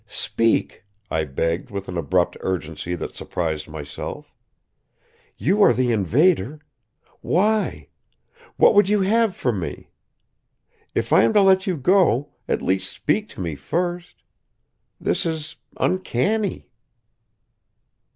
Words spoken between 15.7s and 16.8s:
uncanny."